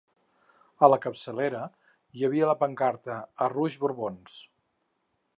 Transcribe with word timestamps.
A 0.85 0.87
la 0.91 0.97
capçalera 1.01 1.59
hi 2.19 2.25
havia 2.27 2.47
la 2.51 2.55
pancarta 2.61 3.17
‘Arruix 3.49 3.77
Borbons’. 3.83 4.39